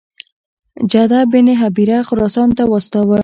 [0.91, 3.17] جعده بن هبیره خراسان ته واستاوه.